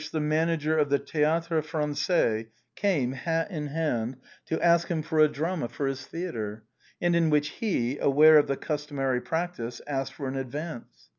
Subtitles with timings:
[0.01, 5.19] 115 the manager of the Théâtre Français came hat in hand to ask him for
[5.19, 6.63] a drama for his theatre,
[6.99, 11.09] and in which he, aware of the customary practice, asked for an advance.